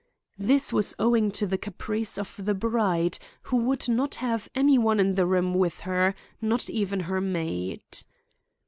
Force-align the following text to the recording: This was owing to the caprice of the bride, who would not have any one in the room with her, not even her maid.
This 0.39 0.73
was 0.73 0.95
owing 0.97 1.29
to 1.33 1.45
the 1.45 1.59
caprice 1.59 2.17
of 2.17 2.33
the 2.43 2.55
bride, 2.55 3.19
who 3.43 3.57
would 3.57 3.87
not 3.87 4.15
have 4.15 4.49
any 4.55 4.79
one 4.79 4.99
in 4.99 5.13
the 5.13 5.27
room 5.27 5.53
with 5.53 5.81
her, 5.81 6.15
not 6.41 6.71
even 6.71 7.01
her 7.01 7.21
maid. 7.21 7.83